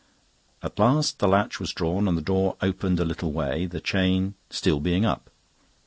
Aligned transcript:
At 0.63 0.79
last 0.79 1.19
the 1.19 1.27
latch 1.27 1.59
was 1.59 1.73
drawn 1.73 2.07
and 2.07 2.17
the 2.17 2.23
door 2.23 2.55
opened 2.59 2.99
a 2.99 3.05
little 3.05 3.31
way, 3.31 3.67
the 3.67 3.79
chain 3.79 4.33
still 4.49 4.79
being 4.79 5.05
up. 5.05 5.29